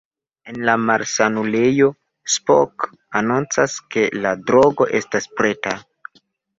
[0.53, 1.91] En malsanulejo,
[2.37, 2.89] Spock
[3.23, 5.81] anoncas, ke la drogo estas preta.